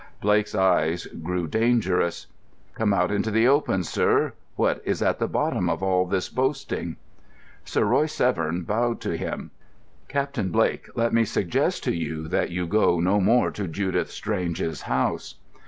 Blake's 0.19 0.55
eyes 0.55 1.05
grew 1.05 1.45
dangerous. 1.47 2.25
"Come 2.73 2.91
out 2.91 3.11
into 3.11 3.29
the 3.29 3.47
open, 3.47 3.83
sir. 3.83 4.33
What 4.55 4.81
is 4.83 5.03
at 5.03 5.19
the 5.19 5.27
bottom 5.27 5.69
of 5.69 5.83
all 5.83 6.07
this 6.07 6.27
boasting?" 6.27 6.95
Sir 7.65 7.83
Royce 7.83 8.13
Severn 8.15 8.63
bowed 8.63 8.99
to 9.01 9.15
him. 9.15 9.51
"Captain 10.07 10.49
Blake, 10.49 10.89
let 10.95 11.13
me 11.13 11.23
suggest 11.23 11.83
to 11.83 11.93
you 11.95 12.27
that 12.29 12.49
you 12.49 12.65
go 12.65 12.99
no 12.99 13.19
more 13.21 13.51
to 13.51 13.67
Judith 13.67 14.09
Strange's 14.09 14.81
house." 14.81 15.35